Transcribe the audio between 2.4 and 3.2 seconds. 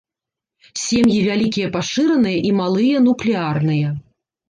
і малыя